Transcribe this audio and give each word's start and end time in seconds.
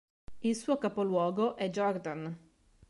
Il 0.41 0.55
suo 0.55 0.79
capoluogo 0.79 1.55
è 1.55 1.69
Jordan. 1.69 2.35